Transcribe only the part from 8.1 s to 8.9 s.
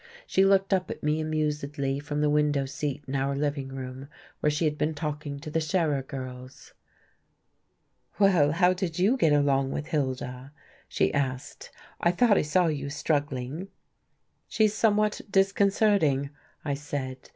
"Well, how